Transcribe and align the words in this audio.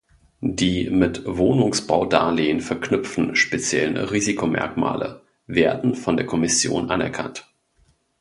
Die 0.39 0.89
mit 0.89 1.21
Wohnungsbaudarlehen 1.27 2.59
verknüpften 2.59 3.35
speziellen 3.35 3.97
Risikomerkmale 3.97 5.21
werden 5.45 5.93
von 5.93 6.17
der 6.17 6.25
Kommission 6.25 6.89
anerkannt. 6.89 7.47